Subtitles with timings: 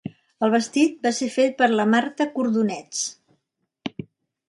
[0.45, 3.07] El vestit va ser fet per la Marta Cordonets.